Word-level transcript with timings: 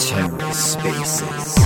TerraSpaces. 0.00 1.60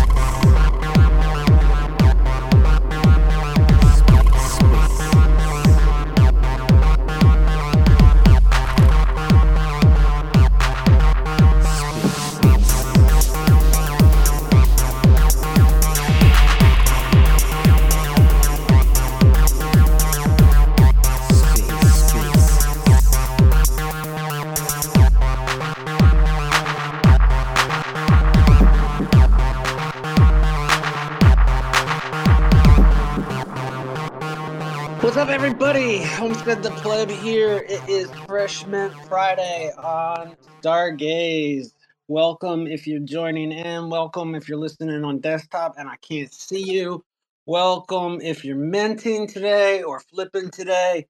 Homestead 36.02 36.64
the 36.64 36.70
Pleb 36.70 37.08
here. 37.08 37.64
It 37.68 37.88
is 37.88 38.10
Fresh 38.26 38.66
Mint 38.66 38.92
Friday 39.06 39.70
on 39.78 40.34
Stargaze. 40.60 41.72
Welcome 42.08 42.66
if 42.66 42.84
you're 42.84 42.98
joining 42.98 43.52
in. 43.52 43.90
Welcome 43.90 44.34
if 44.34 44.48
you're 44.48 44.58
listening 44.58 45.04
on 45.04 45.20
desktop 45.20 45.76
and 45.78 45.88
I 45.88 45.94
can't 45.98 46.34
see 46.34 46.68
you. 46.68 47.04
Welcome 47.46 48.22
if 48.22 48.44
you're 48.44 48.56
minting 48.56 49.28
today 49.28 49.84
or 49.84 50.00
flipping 50.00 50.50
today. 50.50 51.06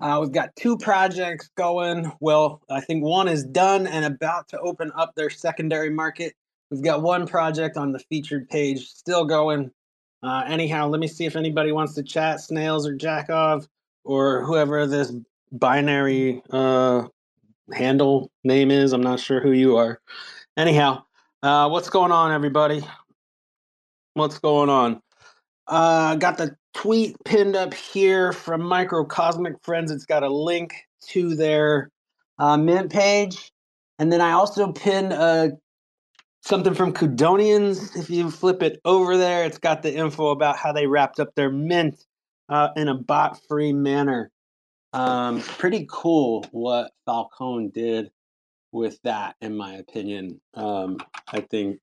Uh, 0.00 0.18
we've 0.20 0.32
got 0.32 0.56
two 0.56 0.76
projects 0.76 1.48
going. 1.56 2.10
Well, 2.18 2.60
I 2.68 2.80
think 2.80 3.04
one 3.04 3.28
is 3.28 3.44
done 3.44 3.86
and 3.86 4.04
about 4.04 4.48
to 4.48 4.58
open 4.58 4.90
up 4.96 5.14
their 5.14 5.30
secondary 5.30 5.90
market. 5.90 6.34
We've 6.72 6.82
got 6.82 7.02
one 7.02 7.28
project 7.28 7.76
on 7.76 7.92
the 7.92 8.00
featured 8.00 8.48
page 8.50 8.88
still 8.88 9.24
going. 9.24 9.70
Uh, 10.24 10.42
anyhow, 10.46 10.88
let 10.88 11.00
me 11.00 11.06
see 11.06 11.26
if 11.26 11.36
anybody 11.36 11.70
wants 11.70 11.92
to 11.94 12.02
chat, 12.02 12.40
Snails 12.40 12.86
or 12.86 12.96
Jackov 12.96 13.68
or 14.04 14.42
whoever 14.44 14.86
this 14.86 15.12
binary 15.52 16.42
uh, 16.50 17.02
handle 17.74 18.30
name 18.42 18.70
is. 18.70 18.94
I'm 18.94 19.02
not 19.02 19.20
sure 19.20 19.42
who 19.42 19.52
you 19.52 19.76
are. 19.76 20.00
Anyhow, 20.56 21.02
uh, 21.42 21.68
what's 21.68 21.90
going 21.90 22.10
on, 22.10 22.32
everybody? 22.32 22.82
What's 24.14 24.38
going 24.38 24.70
on? 24.70 25.02
Uh, 25.66 26.14
got 26.14 26.38
the 26.38 26.56
tweet 26.72 27.16
pinned 27.26 27.54
up 27.54 27.74
here 27.74 28.32
from 28.32 28.62
Microcosmic 28.62 29.62
Friends. 29.62 29.90
It's 29.90 30.06
got 30.06 30.22
a 30.22 30.34
link 30.34 30.74
to 31.08 31.34
their 31.34 31.90
uh, 32.38 32.56
mint 32.56 32.90
page. 32.90 33.52
And 33.98 34.10
then 34.10 34.22
I 34.22 34.32
also 34.32 34.72
pinned 34.72 35.12
uh, 35.12 35.48
something 36.44 36.74
from 36.74 36.92
Cudonians. 36.92 37.96
If 37.96 38.10
you 38.10 38.30
flip 38.30 38.62
it 38.62 38.80
over 38.84 39.16
there, 39.16 39.44
it's 39.44 39.58
got 39.58 39.82
the 39.82 39.94
info 39.94 40.28
about 40.28 40.56
how 40.56 40.72
they 40.72 40.86
wrapped 40.86 41.18
up 41.20 41.34
their 41.34 41.50
mint 41.50 42.04
uh, 42.48 42.68
in 42.76 42.88
a 42.88 42.94
bot 42.94 43.40
free 43.48 43.72
manner. 43.72 44.30
Um, 44.92 45.40
pretty 45.40 45.86
cool 45.90 46.46
what 46.52 46.92
Falcone 47.04 47.70
did 47.70 48.10
with 48.70 49.00
that, 49.02 49.36
in 49.40 49.56
my 49.56 49.74
opinion. 49.74 50.40
Um, 50.54 50.98
I 51.32 51.40
think 51.40 51.80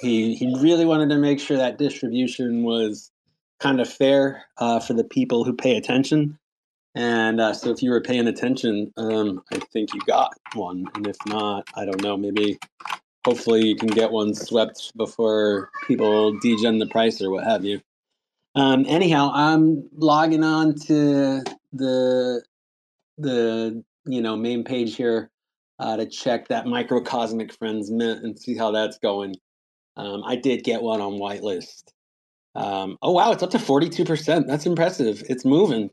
he 0.00 0.34
he 0.34 0.54
really 0.60 0.84
wanted 0.84 1.08
to 1.08 1.18
make 1.18 1.40
sure 1.40 1.56
that 1.56 1.78
distribution 1.78 2.62
was 2.62 3.10
kind 3.58 3.80
of 3.80 3.88
fair 3.88 4.44
uh, 4.58 4.78
for 4.78 4.94
the 4.94 5.04
people 5.04 5.44
who 5.44 5.54
pay 5.54 5.76
attention. 5.76 6.38
And 6.94 7.40
uh, 7.40 7.54
so, 7.54 7.70
if 7.70 7.82
you 7.82 7.90
were 7.90 8.00
paying 8.00 8.26
attention, 8.28 8.92
um, 8.96 9.42
I 9.52 9.58
think 9.72 9.94
you 9.94 10.00
got 10.06 10.32
one. 10.54 10.86
And 10.94 11.06
if 11.06 11.16
not, 11.26 11.68
I 11.74 11.84
don't 11.84 12.02
know. 12.02 12.16
Maybe, 12.16 12.58
hopefully, 13.28 13.66
you 13.66 13.76
can 13.76 13.88
get 13.88 14.10
one 14.10 14.34
swept 14.34 14.96
before 14.96 15.70
people 15.86 16.32
degen 16.38 16.78
the 16.78 16.86
price 16.86 17.20
or 17.20 17.30
what 17.30 17.44
have 17.44 17.62
you. 17.62 17.78
Um, 18.54 18.86
anyhow, 18.88 19.30
I'm 19.34 19.86
logging 19.94 20.42
on 20.42 20.74
to 20.86 21.44
the 21.72 22.42
the 23.18 23.84
you 24.06 24.22
know 24.22 24.34
main 24.34 24.64
page 24.64 24.96
here 24.96 25.30
uh, 25.78 25.98
to 25.98 26.06
check 26.06 26.48
that 26.48 26.66
microcosmic 26.66 27.52
friends 27.52 27.90
mint 27.90 28.24
and 28.24 28.38
see 28.38 28.56
how 28.56 28.70
that's 28.70 28.98
going. 28.98 29.34
Um, 29.98 30.22
I 30.24 30.36
did 30.36 30.64
get 30.64 30.80
one 30.80 31.02
on 31.02 31.20
whitelist. 31.20 31.82
Um, 32.54 32.96
oh 33.02 33.12
wow, 33.12 33.32
it's 33.32 33.42
up 33.42 33.50
to 33.50 33.58
forty 33.58 33.90
two 33.90 34.06
percent. 34.06 34.46
That's 34.46 34.64
impressive. 34.64 35.22
It's 35.28 35.44
moving 35.44 35.90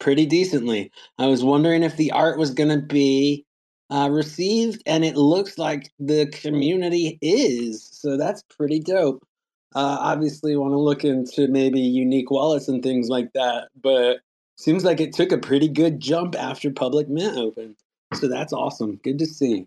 pretty 0.00 0.26
decently. 0.26 0.90
I 1.16 1.26
was 1.26 1.44
wondering 1.44 1.84
if 1.84 1.96
the 1.96 2.10
art 2.10 2.38
was 2.38 2.50
going 2.50 2.70
to 2.70 2.84
be 2.84 3.45
uh, 3.90 4.08
received, 4.10 4.82
and 4.86 5.04
it 5.04 5.16
looks 5.16 5.58
like 5.58 5.90
the 5.98 6.26
community 6.26 7.18
is. 7.20 7.88
So 7.92 8.16
that's 8.16 8.42
pretty 8.42 8.80
dope 8.80 9.26
uh, 9.76 9.98
obviously 10.00 10.56
want 10.56 10.72
to 10.72 10.78
look 10.78 11.04
into 11.04 11.48
maybe 11.48 11.80
unique 11.80 12.30
wallets 12.30 12.66
and 12.66 12.82
things 12.82 13.10
like 13.10 13.30
that. 13.34 13.68
But 13.80 14.20
seems 14.56 14.84
like 14.84 15.00
it 15.00 15.12
took 15.12 15.32
a 15.32 15.38
pretty 15.38 15.68
good 15.68 16.00
jump 16.00 16.34
after 16.34 16.70
public 16.70 17.10
mint 17.10 17.36
opened. 17.36 17.76
So 18.14 18.26
that's 18.26 18.54
awesome. 18.54 18.98
Good 19.04 19.18
to 19.18 19.26
see. 19.26 19.66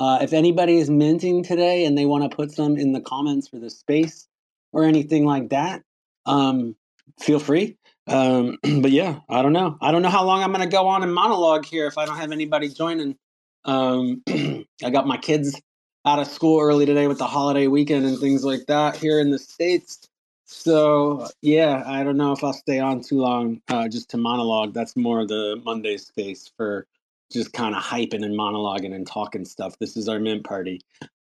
Uh, 0.00 0.18
if 0.20 0.32
anybody 0.32 0.78
is 0.78 0.90
minting 0.90 1.44
today 1.44 1.84
and 1.84 1.96
they 1.96 2.04
want 2.04 2.28
to 2.28 2.34
put 2.34 2.50
some 2.50 2.76
in 2.76 2.92
the 2.92 3.00
comments 3.00 3.46
for 3.46 3.60
the 3.60 3.70
space 3.70 4.26
or 4.72 4.82
anything 4.82 5.24
like 5.24 5.50
that, 5.50 5.84
um, 6.26 6.74
feel 7.20 7.38
free. 7.38 7.76
Um, 8.08 8.58
but 8.80 8.90
yeah, 8.90 9.20
I 9.28 9.42
don't 9.42 9.52
know. 9.52 9.78
I 9.80 9.92
don't 9.92 10.02
know 10.02 10.10
how 10.10 10.24
long 10.24 10.42
I'm 10.42 10.50
going 10.50 10.68
to 10.68 10.76
go 10.76 10.88
on 10.88 11.04
and 11.04 11.14
monologue 11.14 11.64
here 11.64 11.86
if 11.86 11.96
I 11.96 12.06
don't 12.06 12.16
have 12.16 12.32
anybody 12.32 12.70
joining. 12.70 13.16
Um, 13.64 14.22
I 14.28 14.90
got 14.90 15.06
my 15.06 15.16
kids 15.16 15.60
out 16.06 16.18
of 16.18 16.26
school 16.26 16.60
early 16.60 16.86
today 16.86 17.06
with 17.06 17.18
the 17.18 17.26
holiday 17.26 17.66
weekend 17.66 18.04
and 18.04 18.18
things 18.18 18.44
like 18.44 18.66
that 18.66 18.96
here 18.96 19.20
in 19.20 19.30
the 19.30 19.38
states. 19.38 20.08
So 20.46 21.28
yeah, 21.40 21.82
I 21.86 22.04
don't 22.04 22.18
know 22.18 22.32
if 22.32 22.44
I'll 22.44 22.52
stay 22.52 22.78
on 22.78 23.00
too 23.00 23.20
long 23.20 23.62
uh, 23.68 23.88
just 23.88 24.10
to 24.10 24.18
monologue. 24.18 24.74
That's 24.74 24.96
more 24.96 25.26
the 25.26 25.60
Monday 25.64 25.96
space 25.96 26.50
for 26.56 26.86
just 27.32 27.52
kind 27.52 27.74
of 27.74 27.82
hyping 27.82 28.24
and 28.24 28.38
monologuing 28.38 28.94
and 28.94 29.06
talking 29.06 29.44
stuff. 29.44 29.78
This 29.78 29.96
is 29.96 30.08
our 30.08 30.18
mint 30.18 30.44
party. 30.44 30.80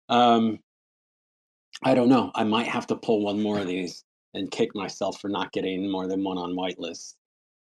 Um, 0.08 0.58
I 1.82 1.94
don't 1.94 2.08
know. 2.08 2.30
I 2.34 2.44
might 2.44 2.68
have 2.68 2.86
to 2.88 2.96
pull 2.96 3.22
one 3.22 3.42
more 3.42 3.58
of 3.58 3.66
these 3.66 4.04
and 4.34 4.50
kick 4.50 4.74
myself 4.74 5.20
for 5.20 5.28
not 5.28 5.52
getting 5.52 5.90
more 5.90 6.06
than 6.06 6.24
one 6.24 6.38
on 6.38 6.54
whitelist. 6.54 7.14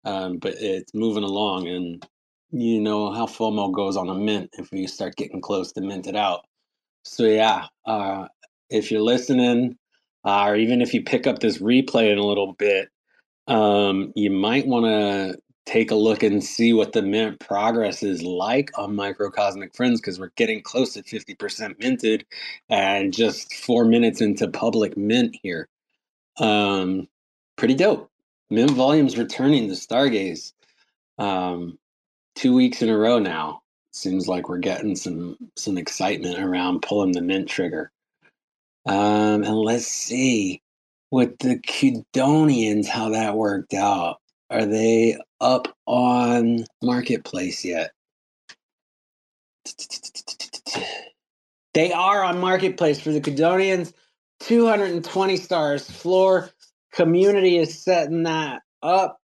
Um, 0.04 0.38
but 0.38 0.54
it's 0.58 0.92
moving 0.94 1.24
along, 1.24 1.66
and 1.68 2.06
you 2.50 2.80
know 2.80 3.12
how 3.12 3.26
FOMO 3.26 3.72
goes 3.72 3.96
on 3.96 4.08
a 4.08 4.14
mint 4.14 4.50
if 4.58 4.70
we 4.72 4.86
start 4.86 5.16
getting 5.16 5.40
close 5.40 5.72
to 5.72 5.80
minted 5.80 6.16
out. 6.16 6.46
So 7.04 7.24
yeah, 7.24 7.66
uh, 7.86 8.28
if 8.70 8.90
you're 8.90 9.02
listening, 9.02 9.76
uh, 10.24 10.46
or 10.46 10.56
even 10.56 10.80
if 10.80 10.94
you 10.94 11.02
pick 11.02 11.26
up 11.26 11.40
this 11.40 11.58
replay 11.58 12.10
in 12.10 12.18
a 12.18 12.24
little 12.24 12.54
bit, 12.54 12.88
um, 13.46 14.12
you 14.16 14.30
might 14.30 14.66
want 14.66 14.86
to 14.86 15.38
take 15.66 15.90
a 15.90 15.94
look 15.94 16.22
and 16.22 16.44
see 16.44 16.72
what 16.72 16.92
the 16.92 17.02
mint 17.02 17.40
progress 17.40 18.02
is 18.02 18.22
like 18.22 18.70
on 18.78 18.94
microcosmic 18.94 19.74
friends 19.74 20.00
because 20.00 20.20
we're 20.20 20.30
getting 20.36 20.62
close 20.62 20.92
to 20.92 21.02
50% 21.02 21.78
minted 21.80 22.26
and 22.68 23.12
just 23.14 23.54
four 23.54 23.84
minutes 23.84 24.20
into 24.20 24.48
public 24.48 24.96
mint 24.96 25.36
here. 25.42 25.68
Um 26.38 27.08
pretty 27.56 27.74
dope. 27.74 28.10
Mint 28.50 28.72
volumes 28.72 29.16
returning 29.16 29.68
to 29.68 29.74
stargaze. 29.74 30.52
Um 31.18 31.78
two 32.34 32.54
weeks 32.54 32.82
in 32.82 32.88
a 32.88 32.96
row 32.96 33.18
now 33.18 33.62
seems 33.92 34.26
like 34.28 34.48
we're 34.48 34.58
getting 34.58 34.96
some 34.96 35.36
some 35.56 35.78
excitement 35.78 36.38
around 36.38 36.82
pulling 36.82 37.12
the 37.12 37.22
mint 37.22 37.48
trigger. 37.48 37.90
Um, 38.86 39.44
and 39.44 39.56
let's 39.56 39.86
see 39.86 40.62
with 41.10 41.38
the 41.38 41.58
Cudonians 41.58 42.86
how 42.86 43.10
that 43.10 43.36
worked 43.36 43.74
out. 43.74 44.18
Are 44.50 44.66
they 44.66 45.16
up 45.40 45.74
on 45.86 46.64
marketplace 46.82 47.64
yet? 47.64 47.92
They 51.72 51.92
are 51.92 52.22
on 52.22 52.40
marketplace 52.40 53.00
for 53.00 53.10
the 53.10 53.20
Cudonians. 53.20 53.92
220 54.40 55.36
stars 55.36 55.90
floor. 55.90 56.50
Community 56.92 57.58
is 57.58 57.82
setting 57.82 58.24
that 58.24 58.62
up. 58.82 59.18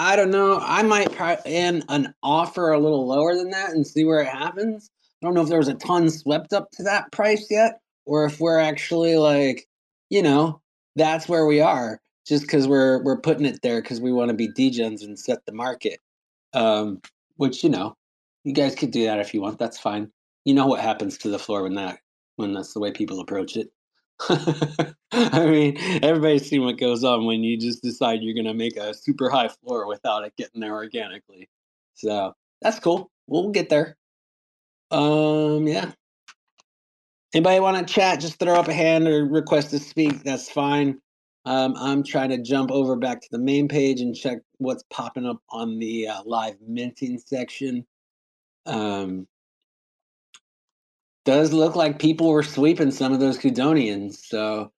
I 0.00 0.16
don't 0.16 0.30
know. 0.30 0.58
I 0.58 0.82
might 0.82 1.12
try 1.12 1.36
in 1.44 1.84
an 1.90 2.14
offer 2.22 2.72
a 2.72 2.78
little 2.78 3.06
lower 3.06 3.36
than 3.36 3.50
that 3.50 3.72
and 3.72 3.86
see 3.86 4.06
where 4.06 4.20
it 4.20 4.28
happens. 4.28 4.88
I 5.22 5.26
don't 5.26 5.34
know 5.34 5.42
if 5.42 5.50
there 5.50 5.58
was 5.58 5.68
a 5.68 5.74
ton 5.74 6.08
swept 6.08 6.54
up 6.54 6.70
to 6.72 6.82
that 6.84 7.12
price 7.12 7.48
yet, 7.50 7.80
or 8.06 8.24
if 8.24 8.40
we're 8.40 8.58
actually 8.58 9.18
like, 9.18 9.68
you 10.08 10.22
know, 10.22 10.62
that's 10.96 11.28
where 11.28 11.44
we 11.44 11.60
are, 11.60 12.00
just 12.26 12.44
because 12.44 12.66
we're 12.66 13.02
we're 13.02 13.20
putting 13.20 13.44
it 13.44 13.60
there 13.62 13.82
because 13.82 14.00
we 14.00 14.10
want 14.10 14.30
to 14.30 14.34
be 14.34 14.48
degens 14.48 15.02
and 15.02 15.18
set 15.18 15.44
the 15.44 15.52
market. 15.52 16.00
Um, 16.54 17.02
which 17.36 17.62
you 17.62 17.68
know, 17.68 17.94
you 18.44 18.54
guys 18.54 18.74
could 18.74 18.92
do 18.92 19.04
that 19.04 19.20
if 19.20 19.34
you 19.34 19.42
want. 19.42 19.58
That's 19.58 19.78
fine. 19.78 20.10
You 20.46 20.54
know 20.54 20.66
what 20.66 20.80
happens 20.80 21.18
to 21.18 21.28
the 21.28 21.38
floor 21.38 21.64
when 21.64 21.74
that 21.74 21.98
when 22.36 22.54
that's 22.54 22.72
the 22.72 22.80
way 22.80 22.90
people 22.90 23.20
approach 23.20 23.54
it. 23.54 23.68
I 25.12 25.46
mean, 25.46 25.76
everybody's 26.02 26.48
seen 26.48 26.62
what 26.62 26.78
goes 26.78 27.04
on 27.04 27.26
when 27.26 27.42
you 27.42 27.58
just 27.58 27.82
decide 27.82 28.20
you're 28.22 28.34
going 28.34 28.46
to 28.46 28.54
make 28.54 28.76
a 28.76 28.94
super 28.94 29.30
high 29.30 29.48
floor 29.48 29.86
without 29.86 30.24
it 30.24 30.34
getting 30.36 30.60
there 30.60 30.74
organically. 30.74 31.48
So 31.94 32.34
that's 32.60 32.78
cool. 32.78 33.10
We'll 33.26 33.50
get 33.50 33.68
there. 33.68 33.96
Um, 34.90 35.66
yeah. 35.66 35.92
Anybody 37.32 37.60
want 37.60 37.86
to 37.86 37.92
chat? 37.92 38.20
Just 38.20 38.38
throw 38.38 38.54
up 38.54 38.68
a 38.68 38.72
hand 38.72 39.06
or 39.06 39.24
request 39.24 39.70
to 39.70 39.78
speak. 39.78 40.24
That's 40.24 40.50
fine. 40.50 41.00
Um, 41.44 41.74
I'm 41.78 42.02
trying 42.02 42.30
to 42.30 42.42
jump 42.42 42.70
over 42.70 42.96
back 42.96 43.20
to 43.22 43.28
the 43.30 43.38
main 43.38 43.68
page 43.68 44.00
and 44.00 44.14
check 44.14 44.38
what's 44.58 44.84
popping 44.90 45.26
up 45.26 45.38
on 45.50 45.78
the 45.78 46.08
uh, 46.08 46.22
live 46.24 46.56
minting 46.66 47.18
section. 47.18 47.86
Um, 48.66 49.26
does 51.24 51.52
look 51.52 51.76
like 51.76 51.98
people 51.98 52.28
were 52.30 52.42
sweeping 52.42 52.90
some 52.90 53.12
of 53.12 53.20
those 53.20 53.38
Kudonians. 53.38 54.16
So 54.16 54.72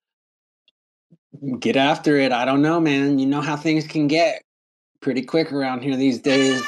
get 1.59 1.75
after 1.75 2.17
it. 2.17 2.31
I 2.31 2.45
don't 2.45 2.61
know, 2.61 2.79
man. 2.79 3.19
You 3.19 3.25
know 3.25 3.41
how 3.41 3.55
things 3.55 3.87
can 3.87 4.07
get 4.07 4.43
pretty 5.01 5.23
quick 5.23 5.51
around 5.51 5.81
here 5.83 5.95
these 5.95 6.19
days. 6.19 6.63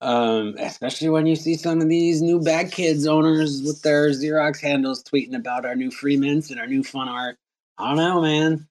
Um, 0.00 0.54
especially 0.58 1.08
when 1.08 1.26
you 1.26 1.36
see 1.36 1.54
some 1.54 1.80
of 1.80 1.88
these 1.88 2.20
new 2.20 2.40
bad 2.40 2.70
kids 2.70 3.06
owners 3.06 3.62
with 3.62 3.82
their 3.82 4.10
Xerox 4.10 4.60
handles 4.60 5.02
tweeting 5.02 5.34
about 5.34 5.64
our 5.64 5.74
new 5.74 5.90
free 5.90 6.16
mints 6.16 6.50
and 6.50 6.60
our 6.60 6.66
new 6.66 6.84
fun 6.84 7.08
art. 7.08 7.38
I 7.78 7.88
don't 7.88 7.96
know, 7.96 8.20
man. 8.22 8.68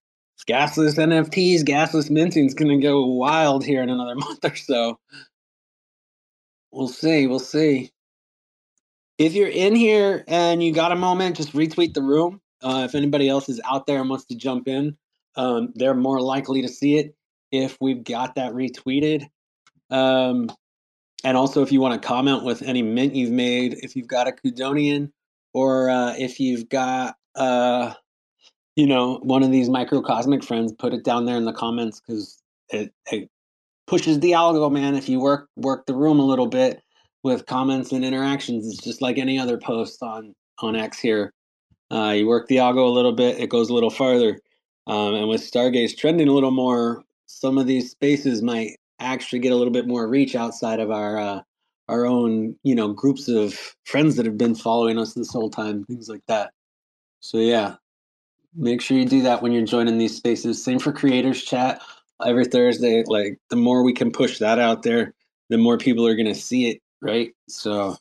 Gasless 0.48 0.98
NFTs, 1.00 1.62
gasless 1.62 2.10
minting 2.12 2.46
is 2.46 2.54
going 2.54 2.70
to 2.70 2.84
go 2.84 3.06
wild 3.06 3.66
here 3.66 3.82
in 3.82 3.90
another 3.90 4.16
month 4.18 4.46
or 4.46 4.56
so. 4.56 5.00
We'll 6.72 6.88
see. 6.88 7.26
We'll 7.26 7.40
see. 7.40 7.92
If 9.18 9.34
you're 9.34 9.48
in 9.48 9.76
here 9.76 10.26
and 10.28 10.62
you 10.62 10.74
got 10.74 10.92
a 10.92 10.96
moment, 10.96 11.38
just 11.38 11.54
retweet 11.54 11.94
the 11.94 12.02
room. 12.02 12.42
Uh, 12.62 12.84
if 12.86 12.96
anybody 12.96 13.30
else 13.30 13.48
is 13.48 13.62
out 13.66 13.88
there 13.88 14.02
and 14.02 14.10
wants 14.10 14.26
to 14.26 14.36
jump 14.36 14.68
in, 14.68 14.98
um, 15.36 15.72
they're 15.76 15.94
more 15.94 16.20
likely 16.20 16.62
to 16.62 16.68
see 16.68 16.98
it 16.98 17.16
if 17.52 17.78
we've 17.80 18.04
got 18.04 18.36
that 18.36 18.54
retweeted. 18.54 19.28
Um, 19.90 20.52
and 21.24 21.38
also, 21.38 21.62
if 21.62 21.72
you 21.72 21.80
want 21.80 22.02
to 22.02 22.08
comment 22.08 22.44
with 22.44 22.62
any 22.62 22.82
mint 22.82 23.16
you've 23.16 23.32
made, 23.32 23.76
if 23.82 23.96
you've 23.96 24.08
got 24.08 24.28
a 24.28 24.32
Kudonian, 24.32 25.12
or 25.54 25.90
uh, 25.90 26.14
if 26.18 26.40
you've 26.40 26.68
got, 26.68 27.16
uh, 27.36 27.94
you 28.76 28.86
know, 28.86 29.20
one 29.24 29.44
of 29.44 29.52
these 29.52 29.70
microcosmic 29.70 30.44
friends, 30.44 30.74
put 30.74 30.94
it 30.94 31.04
down 31.04 31.26
there 31.26 31.38
in 31.38 31.46
the 31.46 31.54
comments 31.54 32.02
because 32.02 32.42
it, 32.70 32.92
it 33.12 33.30
pushes 33.88 34.20
the 34.20 34.32
algo, 34.32 34.72
man. 34.72 34.96
If 34.96 35.08
you 35.08 35.20
work 35.20 35.50
work 35.56 35.86
the 35.86 35.96
room 35.96 36.20
a 36.20 36.26
little 36.26 36.48
bit 36.48 36.82
with 37.26 37.48
comments 37.48 37.92
and 37.92 38.06
interactions, 38.06 38.68
it's 38.68 38.84
just 38.84 39.02
like 39.02 39.18
any 39.18 39.40
other 39.40 39.58
post 39.58 40.04
on 40.04 40.36
on 40.60 40.76
X 40.76 41.00
here. 41.00 41.34
Uh, 41.92 42.14
you 42.16 42.28
work 42.28 42.48
the 42.48 42.58
algo 42.58 42.88
a 42.88 42.92
little 42.92 43.12
bit, 43.12 43.40
it 43.40 43.50
goes 43.50 43.70
a 43.70 43.74
little 43.74 43.90
farther. 43.90 44.40
Um, 44.86 45.16
and 45.16 45.28
with 45.28 45.42
Stargaze 45.42 45.98
trending 45.98 46.28
a 46.28 46.32
little 46.32 46.52
more, 46.52 47.04
some 47.26 47.58
of 47.58 47.66
these 47.66 47.90
spaces 47.90 48.44
might 48.44 48.78
actually 49.00 49.40
get 49.40 49.52
a 49.52 49.56
little 49.56 49.74
bit 49.74 49.88
more 49.88 50.08
reach 50.08 50.36
outside 50.36 50.80
of 50.80 50.92
our 50.92 51.18
uh, 51.18 51.42
our 51.90 52.06
own 52.06 52.56
you 52.62 52.76
know 52.76 52.94
groups 52.94 53.28
of 53.28 53.60
friends 53.86 54.18
that 54.18 54.28
have 54.28 54.38
been 54.38 54.54
following 54.54 55.00
us 55.00 55.16
this 55.16 55.34
whole 55.34 55.50
time 55.50 55.84
things 55.86 56.08
like 56.08 56.24
that. 56.28 56.52
So 57.20 57.40
yeah. 57.40 57.76
Make 58.58 58.82
sure 58.82 58.98
you 58.98 59.06
do 59.06 59.24
that 59.24 59.42
when 59.42 59.52
you're 59.52 59.66
joining 59.66 59.98
these 59.98 60.16
spaces. 60.16 60.64
Same 60.64 60.80
for 60.80 60.94
creators 60.94 61.44
chat. 61.44 61.82
Every 62.24 62.46
thursday 62.46 63.04
like 63.08 63.40
the 63.50 63.58
more 63.58 63.84
we 63.84 63.94
can 63.94 64.12
push 64.12 64.38
that 64.38 64.60
out 64.60 64.84
there 64.84 65.14
the 65.50 65.58
more 65.58 65.78
people 65.78 66.08
are 66.08 66.16
going 66.16 66.28
to 66.28 66.36
see 66.36 66.70
it 66.70 66.82
right 67.06 67.34
so 67.50 67.98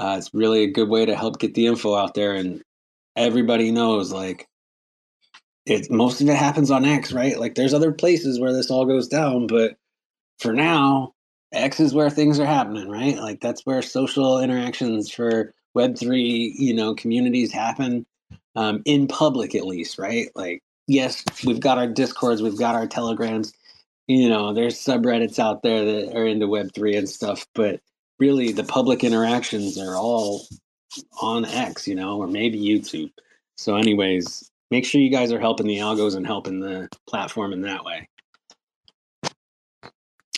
uh, 0.00 0.16
it's 0.18 0.34
really 0.34 0.64
a 0.64 0.72
good 0.72 0.90
way 0.90 1.06
to 1.06 1.16
help 1.16 1.40
get 1.40 1.54
the 1.54 1.66
info 1.66 1.96
out 1.96 2.14
there 2.14 2.34
and 2.34 2.62
everybody 3.16 3.72
knows 3.72 4.12
like 4.12 4.48
it 5.66 5.90
most 5.90 6.20
of 6.22 6.28
it 6.28 6.36
happens 6.36 6.70
on 6.70 6.84
x 6.86 7.12
right 7.12 7.40
like 7.40 7.56
there's 7.56 7.74
other 7.74 7.92
places 7.92 8.40
where 8.40 8.54
this 8.54 8.70
all 8.70 8.86
goes 8.86 9.08
down 9.08 9.48
but 9.48 9.72
for 10.38 10.52
now, 10.52 11.14
X 11.52 11.80
is 11.80 11.94
where 11.94 12.10
things 12.10 12.40
are 12.40 12.46
happening, 12.46 12.90
right? 12.90 13.18
Like 13.18 13.40
that's 13.40 13.64
where 13.64 13.82
social 13.82 14.40
interactions 14.40 15.10
for 15.10 15.54
Web 15.74 15.98
three, 15.98 16.54
you 16.58 16.74
know, 16.74 16.94
communities 16.94 17.52
happen 17.52 18.06
um, 18.56 18.82
in 18.86 19.08
public, 19.08 19.54
at 19.54 19.66
least, 19.66 19.98
right? 19.98 20.28
Like, 20.34 20.62
yes, 20.88 21.24
we've 21.46 21.60
got 21.60 21.78
our 21.78 21.88
discords, 21.88 22.42
we've 22.42 22.58
got 22.58 22.74
our 22.76 22.88
telegrams, 22.88 23.52
you 24.08 24.28
know, 24.28 24.54
there's 24.54 24.76
subreddits 24.76 25.38
out 25.38 25.62
there 25.62 25.84
that 25.84 26.16
are 26.16 26.26
into 26.26 26.48
Web 26.48 26.70
three 26.74 26.96
and 26.96 27.08
stuff, 27.08 27.46
but 27.54 27.80
really, 28.18 28.52
the 28.52 28.64
public 28.64 29.04
interactions 29.04 29.78
are 29.78 29.94
all 29.96 30.46
on 31.20 31.44
X, 31.44 31.86
you 31.86 31.94
know, 31.94 32.18
or 32.18 32.26
maybe 32.26 32.58
YouTube. 32.58 33.10
So, 33.56 33.76
anyways, 33.76 34.50
make 34.70 34.84
sure 34.84 35.00
you 35.00 35.10
guys 35.10 35.32
are 35.32 35.40
helping 35.40 35.66
the 35.66 35.78
algos 35.78 36.16
and 36.16 36.26
helping 36.26 36.60
the 36.60 36.88
platform 37.08 37.52
in 37.52 37.62
that 37.62 37.84
way. 37.84 38.08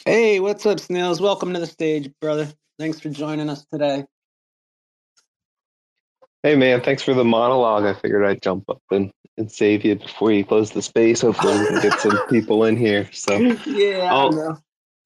Hey, 0.05 0.41
what's 0.41 0.65
up, 0.65 0.81
Snails? 0.81 1.21
Welcome 1.21 1.53
to 1.53 1.61
the 1.61 1.67
stage, 1.67 2.11
brother. 2.21 2.49
Thanks 2.79 3.01
for 3.01 3.11
joining 3.11 3.51
us 3.51 3.67
today. 3.71 4.05
Hey, 6.43 6.55
man. 6.55 6.81
Thanks 6.81 7.03
for 7.03 7.15
the 7.15 7.25
monologue. 7.25 7.85
I 7.85 7.93
figured 7.93 8.25
I'd 8.25 8.41
jump 8.41 8.71
up 8.71 8.81
and, 8.91 9.11
and 9.37 9.51
save 9.51 9.85
you 9.85 9.97
before 9.97 10.33
you 10.33 10.45
close 10.45 10.71
the 10.71 10.83
space. 10.83 11.21
Hopefully, 11.21 11.59
we 11.59 11.67
can 11.67 11.83
get 11.83 12.01
some 12.01 12.27
people 12.29 12.65
in 12.65 12.77
here. 12.77 13.11
So, 13.13 13.37
yeah, 13.67 14.15
I 14.15 14.29
know. 14.31 14.59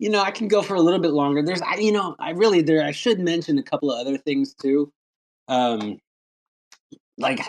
You 0.02 0.10
know, 0.10 0.22
I 0.22 0.30
can 0.30 0.48
go 0.48 0.62
for 0.62 0.74
a 0.74 0.80
little 0.80 1.00
bit 1.00 1.12
longer. 1.12 1.42
There's, 1.42 1.62
I, 1.62 1.76
you 1.76 1.92
know, 1.92 2.16
I 2.18 2.30
really 2.30 2.62
there. 2.62 2.84
I 2.84 2.90
should 2.90 3.20
mention 3.20 3.58
a 3.58 3.62
couple 3.62 3.90
of 3.92 4.00
other 4.00 4.18
things 4.18 4.54
too. 4.54 4.92
Um, 5.48 5.98
like 7.18 7.40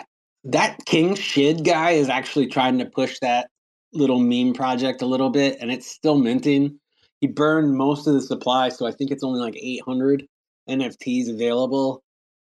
that 0.44 0.84
King 0.84 1.14
Shid 1.14 1.64
guy 1.64 1.92
is 1.92 2.08
actually 2.08 2.46
trying 2.46 2.78
to 2.78 2.84
push 2.84 3.18
that 3.20 3.48
little 3.92 4.20
meme 4.20 4.54
project 4.54 5.02
a 5.02 5.06
little 5.06 5.30
bit, 5.30 5.58
and 5.60 5.72
it's 5.72 5.86
still 5.86 6.16
minting 6.16 6.78
he 7.24 7.28
burned 7.28 7.74
most 7.74 8.06
of 8.06 8.12
the 8.12 8.20
supply, 8.20 8.68
so 8.68 8.86
I 8.86 8.90
think 8.90 9.10
it's 9.10 9.24
only 9.24 9.40
like 9.40 9.56
800 9.56 10.26
NFTs 10.68 11.30
available. 11.30 12.02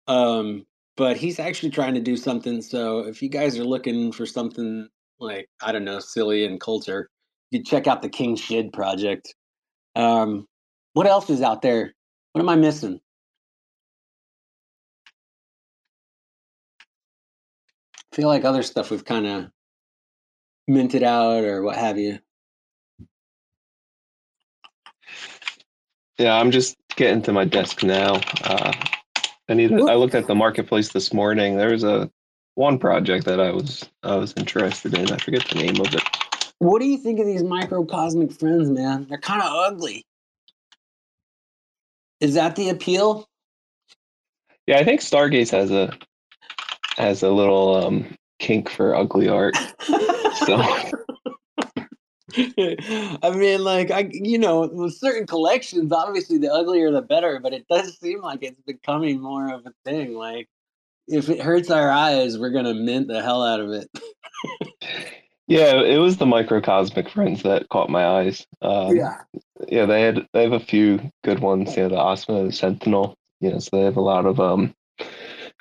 Um, 0.08 0.66
but 0.98 1.16
he's 1.16 1.40
actually 1.40 1.70
trying 1.70 1.94
to 1.94 2.02
do 2.02 2.18
something. 2.18 2.60
So 2.60 3.02
if 3.02 3.22
you 3.22 3.30
guys 3.30 3.60
are 3.60 3.64
looking 3.64 4.12
for 4.12 4.26
something 4.26 4.90
like 5.20 5.48
I 5.62 5.72
don't 5.72 5.86
know, 5.86 6.00
silly 6.00 6.44
and 6.46 6.60
culture, 6.60 7.08
you 7.52 7.64
check 7.64 7.86
out 7.86 8.02
the 8.02 8.10
King 8.10 8.36
Shid 8.36 8.74
project. 8.74 9.36
Um, 9.96 10.48
what 10.94 11.08
else 11.08 11.30
is 11.30 11.42
out 11.42 11.62
there? 11.62 11.94
What 12.32 12.42
am 12.42 12.50
I 12.50 12.56
missing? 12.56 13.00
I 18.12 18.16
feel 18.16 18.28
like 18.28 18.46
other 18.46 18.64
stuff 18.64 18.92
we've 18.92 19.06
kind 19.06 19.26
of 19.26 19.52
minted 20.68 21.04
out 21.04 21.44
or 21.44 21.64
what 21.64 21.76
have 21.76 21.98
you. 21.98 22.20
Yeah, 26.18 26.36
I'm 26.36 26.52
just 26.52 26.78
getting 26.96 27.22
to 27.24 27.34
my 27.34 27.46
desk 27.46 27.84
now. 27.84 28.22
Uh, 28.44 28.72
I 29.50 29.56
need. 29.56 29.74
I 29.74 29.96
looked 29.96 30.16
at 30.16 30.28
the 30.28 30.36
marketplace 30.36 30.90
this 30.90 31.12
morning. 31.12 31.58
There 31.58 31.72
was 31.72 31.84
a 31.84 32.10
one 32.56 32.78
project 32.78 33.26
that 33.26 33.40
I 33.40 33.52
was 33.52 33.90
I 34.04 34.16
was 34.16 34.34
interested 34.38 34.96
in. 34.98 35.12
I 35.12 35.18
forget 35.18 35.48
the 35.50 35.56
name 35.56 35.82
of 35.82 35.94
it. 35.94 36.04
What 36.64 36.80
do 36.80 36.88
you 36.88 36.98
think 36.98 37.20
of 37.20 37.26
these 37.26 37.44
microcosmic 37.44 38.32
friends, 38.32 38.70
man? 38.70 39.06
They're 39.10 39.18
kind 39.18 39.42
of 39.42 39.52
ugly. 39.52 40.06
Is 42.22 42.36
that 42.36 42.56
the 42.56 42.70
appeal? 42.70 43.28
Yeah, 44.66 44.78
I 44.78 44.86
think 44.86 45.02
Stargaze 45.02 45.52
has 45.52 45.72
a 45.72 45.92
has 46.96 47.22
a 47.22 47.32
little 47.32 47.76
um, 47.76 48.16
kink 48.40 48.70
for 48.70 48.96
ugly 48.96 49.28
art. 49.28 49.58
so 50.46 50.56
I 52.38 53.32
mean, 53.36 53.62
like 53.66 53.92
I, 53.92 54.10
you 54.14 54.38
know, 54.38 54.70
with 54.72 54.96
certain 54.96 55.28
collections, 55.28 55.92
obviously 55.92 56.38
the 56.38 56.54
uglier 56.54 56.92
the 56.92 57.02
better. 57.02 57.42
But 57.42 57.52
it 57.52 57.68
does 57.68 58.00
seem 58.00 58.22
like 58.22 58.42
it's 58.42 58.62
becoming 58.62 59.20
more 59.20 59.54
of 59.54 59.66
a 59.66 59.74
thing. 59.84 60.14
Like, 60.14 60.48
if 61.10 61.28
it 61.28 61.42
hurts 61.42 61.70
our 61.70 61.92
eyes, 61.92 62.40
we're 62.40 62.52
gonna 62.52 62.74
mint 62.74 63.10
the 63.10 63.22
hell 63.22 63.44
out 63.44 63.60
of 63.60 63.72
it. 63.72 63.90
yeah, 65.48 65.82
it 65.82 65.98
was 65.98 66.18
the 66.18 66.26
microcosmic 66.26 67.10
friends 67.10 67.44
that 67.44 67.68
caught 67.70 67.90
my 67.90 68.06
eyes. 68.06 68.46
Um, 68.62 68.96
yeah, 68.96 69.18
yeah, 69.68 69.86
they 69.86 70.02
had 70.02 70.28
they 70.34 70.44
have 70.44 70.54
a 70.54 70.60
few 70.60 71.12
good 71.24 71.40
ones. 71.40 71.76
Yeah, 71.76 71.90
the 71.90 71.98
Osma, 71.98 72.46
the 72.46 72.52
Sentinel. 72.52 73.16
Yeah, 73.42 73.60
so 73.60 73.70
they 73.78 73.84
have 73.84 73.98
a 73.98 74.02
lot 74.02 74.26
of 74.26 74.40
um, 74.40 74.74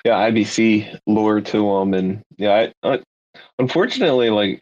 yeah, 0.05 0.29
IBC 0.29 0.99
lore 1.05 1.41
to 1.41 1.79
them, 1.79 1.93
and 1.93 2.23
yeah, 2.37 2.69
I, 2.83 2.93
I 2.93 3.03
unfortunately 3.59 4.29
like 4.29 4.61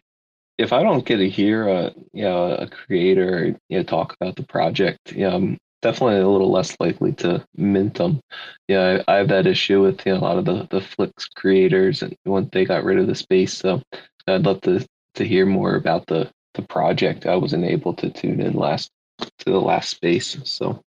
if 0.58 0.72
I 0.72 0.82
don't 0.82 1.06
get 1.06 1.18
to 1.18 1.28
hear 1.28 1.68
a 1.68 1.94
you 2.12 2.24
know 2.24 2.52
a 2.52 2.68
creator 2.68 3.56
you 3.68 3.78
know 3.78 3.84
talk 3.84 4.16
about 4.20 4.36
the 4.36 4.44
project, 4.44 5.12
yeah, 5.12 5.34
I'm 5.34 5.58
definitely 5.82 6.20
a 6.20 6.28
little 6.28 6.50
less 6.50 6.76
likely 6.80 7.12
to 7.14 7.44
mint 7.56 7.94
them. 7.94 8.20
Yeah, 8.68 9.02
I, 9.06 9.14
I 9.14 9.16
have 9.18 9.28
that 9.28 9.46
issue 9.46 9.82
with 9.82 10.04
you 10.04 10.12
know, 10.14 10.18
a 10.18 10.20
lot 10.20 10.38
of 10.38 10.44
the 10.46 10.66
the 10.70 10.80
Flix 10.80 11.26
creators, 11.28 12.02
and 12.02 12.16
when 12.24 12.48
they 12.52 12.64
got 12.64 12.84
rid 12.84 12.98
of 12.98 13.06
the 13.06 13.14
space, 13.14 13.54
so 13.54 13.82
I'd 14.26 14.44
love 14.44 14.60
to 14.62 14.84
to 15.14 15.24
hear 15.24 15.46
more 15.46 15.74
about 15.74 16.06
the 16.06 16.30
the 16.54 16.62
project. 16.62 17.26
I 17.26 17.36
wasn't 17.36 17.64
able 17.64 17.94
to 17.94 18.10
tune 18.10 18.40
in 18.40 18.54
last 18.54 18.90
to 19.18 19.44
the 19.44 19.60
last 19.60 19.90
space, 19.90 20.36
so 20.44 20.82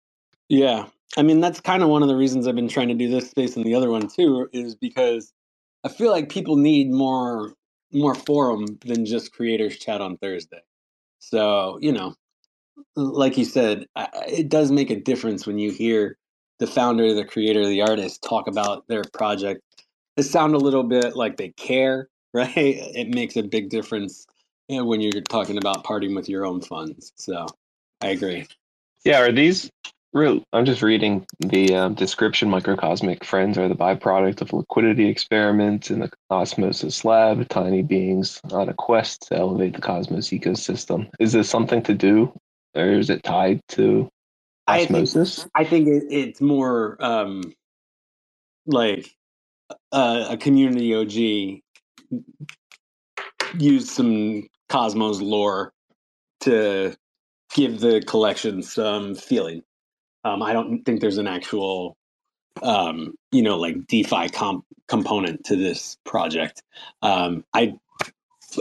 yeah. 0.49 0.87
I 1.17 1.23
mean, 1.23 1.41
that's 1.41 1.61
kind 1.61 1.83
of 1.83 1.91
one 1.91 2.03
of 2.03 2.09
the 2.09 2.17
reasons 2.17 2.47
I've 2.47 2.55
been 2.55 2.69
trying 2.69 2.89
to 2.89 2.95
do 2.95 3.11
this 3.11 3.29
space 3.29 3.55
and 3.55 3.67
the 3.67 3.75
other 3.75 3.91
one 3.91 4.09
too, 4.09 4.49
is 4.53 4.75
because 4.75 5.31
I 5.85 5.89
feel 5.89 6.11
like 6.11 6.31
people 6.31 6.57
need 6.57 6.91
more 6.91 7.53
more 7.93 8.15
forum 8.15 8.79
than 8.85 9.05
just 9.05 9.33
creators 9.33 9.77
chat 9.77 10.01
on 10.01 10.17
Thursday. 10.17 10.63
So, 11.19 11.79
you 11.81 11.93
know, 11.93 12.15
like 12.97 13.37
you 13.37 13.45
said, 13.45 13.87
it 14.27 14.49
does 14.49 14.73
make 14.73 14.91
a 14.91 15.01
difference 15.01 15.47
when 15.47 15.59
you 15.59 15.71
hear 15.71 16.17
the 16.59 16.67
founder, 16.67 17.15
the 17.15 17.25
creator, 17.25 17.67
the 17.67 17.83
artist 17.83 18.23
talk 18.23 18.49
about 18.49 18.87
their 18.89 19.03
project. 19.13 19.61
It 20.17 20.25
sound 20.25 20.55
a 20.55 20.59
little 20.59 20.83
bit 20.83 21.17
like 21.17 21.37
they 21.37 21.51
care, 21.51 22.09
right? 22.35 22.51
It 22.57 23.09
makes 23.09 23.37
a 23.37 23.43
big 23.43 23.71
difference 23.71 24.27
when 24.69 25.01
you're 25.01 25.21
talking 25.23 25.59
about 25.59 25.85
parting 25.85 26.15
with 26.15 26.29
your 26.29 26.47
own 26.47 26.61
funds. 26.61 27.13
So 27.17 27.47
I 28.01 28.09
agree. 28.09 28.47
Yeah, 29.05 29.21
are 29.21 29.33
these 29.33 29.71
real? 30.13 30.43
I'm 30.53 30.65
just 30.65 30.83
reading 30.83 31.27
the 31.41 31.75
um, 31.75 31.95
description. 31.95 32.49
Microcosmic 32.49 33.25
friends 33.25 33.59
are 33.59 33.69
the 33.69 33.75
byproduct 33.75 34.41
of 34.41 34.53
liquidity 34.53 35.09
experiments 35.09 35.91
in 35.91 36.01
the 36.01 36.11
Osmosis 36.31 37.05
lab, 37.05 37.49
tiny 37.49 37.83
beings 37.83 38.41
on 38.51 38.69
a 38.69 38.75
quest 38.75 39.29
to 39.29 39.37
elevate 39.37 39.75
the 39.75 39.81
cosmos 39.81 40.29
ecosystem. 40.29 41.11
Is 41.19 41.33
this 41.33 41.51
something 41.51 41.83
to 41.83 41.95
do, 41.95 42.33
or 42.75 42.87
is 42.93 43.11
it 43.11 43.23
tied 43.23 43.61
to 43.71 44.09
osmosis? 44.69 45.41
I 45.55 45.65
think, 45.65 45.87
I 45.89 45.95
think 45.95 46.13
it, 46.13 46.15
it's 46.15 46.41
more 46.41 46.97
um, 47.01 47.53
like 48.67 49.13
uh, 49.91 50.27
a 50.31 50.37
community 50.37 50.95
OG 50.95 51.63
used 53.59 53.89
some 53.89 54.49
Cosmos 54.69 55.21
lore 55.21 55.73
to 56.41 56.97
give 57.55 57.81
the 57.81 58.03
collection 58.07 58.63
some 58.63 59.15
feeling. 59.15 59.63
Um, 60.25 60.43
I 60.43 60.53
don't 60.53 60.83
think 60.85 61.01
there's 61.01 61.19
an 61.19 61.27
actual, 61.27 61.97
um, 62.63 63.15
you 63.31 63.43
know, 63.43 63.59
like 63.59 63.87
DeFi 63.87 64.29
comp- 64.31 64.65
component 64.89 65.45
to 65.45 65.57
this 65.57 65.97
project. 66.05 66.63
Um, 67.03 67.45
I 67.55 67.75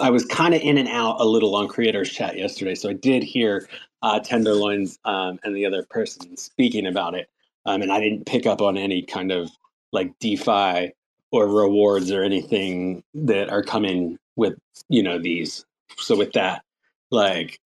I 0.02 0.10
was 0.10 0.26
kind 0.26 0.54
of 0.54 0.62
in 0.62 0.78
and 0.78 0.88
out 0.88 1.20
a 1.20 1.26
little 1.26 1.56
on 1.56 1.68
creators 1.68 2.10
chat 2.10 2.38
yesterday, 2.38 2.76
so 2.76 2.90
I 2.90 2.94
did 2.94 3.24
hear 3.24 3.68
uh, 4.02 4.20
Tenderloins 4.20 4.98
um, 5.06 5.40
and 5.44 5.56
the 5.56 5.66
other 5.66 5.84
person 5.90 6.38
speaking 6.38 6.86
about 6.88 7.14
it, 7.14 7.30
um, 7.66 7.82
and 7.82 7.92
I 7.92 8.00
didn't 8.00 8.26
pick 8.26 8.46
up 8.46 8.62
on 8.62 8.78
any 8.78 9.02
kind 9.04 9.32
of 9.32 9.52
like 9.92 10.18
DeFi 10.20 10.94
or 11.32 11.48
rewards 11.48 12.12
or 12.12 12.24
anything 12.24 13.04
that 13.14 13.50
are 13.50 13.64
coming 13.64 14.18
with 14.36 14.56
you 14.90 15.04
know 15.04 15.20
these. 15.20 15.66
So 15.98 16.18
with 16.18 16.34
that, 16.34 16.64
like 17.10 17.60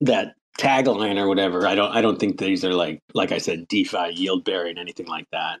that 0.00 0.34
tagline 0.58 1.18
or 1.18 1.28
whatever. 1.28 1.66
I 1.66 1.74
don't 1.74 1.92
I 1.92 2.00
don't 2.00 2.18
think 2.18 2.38
these 2.38 2.64
are 2.64 2.74
like 2.74 3.00
like 3.14 3.32
I 3.32 3.38
said 3.38 3.68
DeFi 3.68 4.10
yield 4.12 4.44
bearing 4.44 4.78
anything 4.78 5.06
like 5.06 5.26
that. 5.32 5.60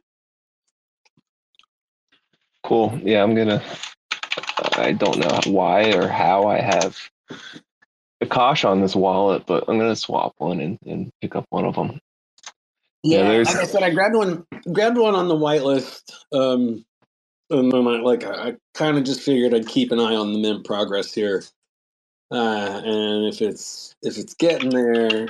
Cool. 2.64 2.98
Yeah, 3.02 3.22
I'm 3.22 3.34
gonna. 3.34 3.62
I 4.76 4.92
don't 4.92 5.18
know 5.18 5.40
why 5.46 5.92
or 5.92 6.08
how 6.08 6.48
I 6.48 6.60
have 6.60 6.98
Akash 8.22 8.68
on 8.68 8.80
this 8.80 8.96
wallet, 8.96 9.44
but 9.46 9.64
I'm 9.68 9.78
gonna 9.78 9.96
swap 9.96 10.34
one 10.38 10.60
and, 10.60 10.78
and 10.84 11.10
pick 11.20 11.36
up 11.36 11.46
one 11.50 11.64
of 11.64 11.76
them. 11.76 12.00
Yeah, 13.04 13.32
yeah 13.32 13.42
like 13.44 13.56
I 13.56 13.64
said, 13.64 13.82
I 13.82 13.90
grabbed 13.90 14.16
one 14.16 14.44
grabbed 14.72 14.98
one 14.98 15.14
on 15.14 15.28
the 15.28 15.36
whitelist. 15.36 16.12
Um, 16.32 16.84
and 17.50 17.72
then 17.72 17.86
I 17.86 18.00
like 18.00 18.24
I, 18.24 18.56
kind 18.74 18.98
of 18.98 19.04
just 19.04 19.20
figured 19.20 19.54
I'd 19.54 19.66
keep 19.66 19.92
an 19.92 20.00
eye 20.00 20.14
on 20.14 20.32
the 20.32 20.38
mint 20.38 20.64
progress 20.64 21.12
here. 21.12 21.44
Uh, 22.30 22.82
and 22.84 23.26
if 23.26 23.40
it's 23.40 23.94
if 24.02 24.18
it's 24.18 24.34
getting 24.34 24.70
there, 24.70 25.28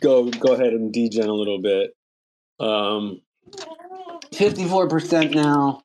go 0.00 0.30
go 0.30 0.52
ahead 0.52 0.74
and 0.74 0.92
degen 0.92 1.28
a 1.28 1.32
little 1.32 1.58
bit. 1.58 1.96
Um, 2.60 3.22
fifty-four 4.34 4.88
percent 4.88 5.34
now, 5.34 5.82